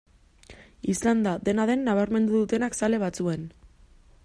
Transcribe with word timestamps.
Izan 0.93 1.21
da, 1.27 1.33
dena 1.49 1.67
den, 1.71 1.85
nabarmendu 1.89 2.35
dutenak 2.41 2.79
zale 2.83 3.03
batzuen. 3.07 3.47